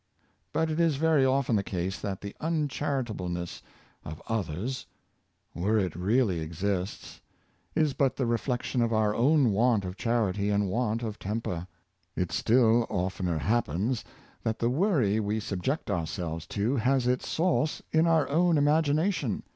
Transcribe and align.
But 0.51 0.71
it 0.71 0.79
is 0.79 0.95
very 0.95 1.23
often 1.23 1.55
the 1.55 1.61
case 1.61 1.99
that 2.01 2.21
the 2.21 2.35
unchari 2.41 3.05
tableness 3.05 3.61
of 4.03 4.19
others, 4.27 4.87
where 5.53 5.77
it 5.77 5.95
really 5.95 6.39
exists, 6.39 7.21
is 7.75 7.93
but 7.93 8.15
the 8.15 8.25
re 8.25 8.39
flection 8.39 8.83
of 8.83 8.91
our 8.93 9.13
own 9.13 9.51
want 9.51 9.85
of 9.85 9.97
charity 9.97 10.49
and 10.49 10.67
want 10.67 11.03
of 11.03 11.19
tem 11.19 11.39
per. 11.39 11.67
It 12.15 12.31
still 12.31 12.87
oftener 12.89 13.37
happens, 13.37 14.03
that 14.41 14.57
the 14.57 14.71
worry 14.71 15.19
we 15.19 15.39
sub 15.39 15.61
ject 15.61 15.91
ourselves 15.91 16.47
to 16.47 16.77
has 16.77 17.05
its 17.05 17.27
source 17.29 17.83
in 17.91 18.07
our 18.07 18.27
own 18.27 18.57
imagination. 18.57 19.43